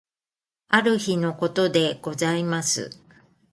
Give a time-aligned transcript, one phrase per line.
[0.69, 2.89] ある日のことでございます。